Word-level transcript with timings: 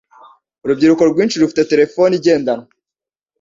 Urubyiruko 0.63 1.03
rwinshi 1.11 1.39
rufite 1.41 1.61
terefone 1.71 2.13
igendanwa. 2.19 2.67